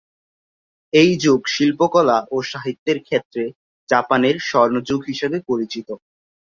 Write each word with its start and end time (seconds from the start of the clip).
এই 0.93 1.11
যুগ 1.17 1.41
শিল্পকলা 1.47 2.17
ও 2.31 2.47
সাহিত্যের 2.51 2.97
ক্ষেত্রে 2.99 3.43
জাপানের 3.89 4.35
স্বর্ণযুগ 4.41 4.99
হিসেবে 5.07 5.37
পরিচিত। 5.49 5.87